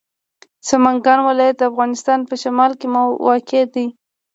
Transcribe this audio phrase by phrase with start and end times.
[0.67, 2.87] سمنګان ولایت د افغانستان په شمال کې
[3.27, 3.85] واقع دی.